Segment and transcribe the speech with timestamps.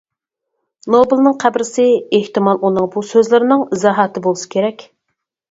[0.95, 1.85] نوبېلنىڭ قەبرىسى
[2.19, 4.89] ئېھتىمال ئۇنىڭ بۇ سۆزلىرىنىڭ ئىزاھاتى بولسا كېرەك.